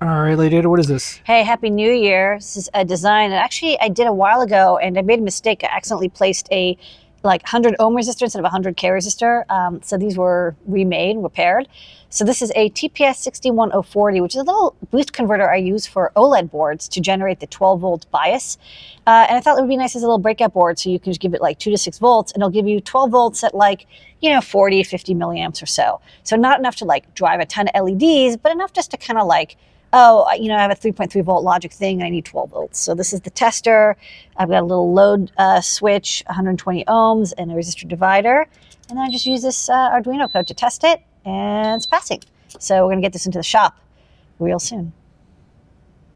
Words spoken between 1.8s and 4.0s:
Year. This is a design that actually I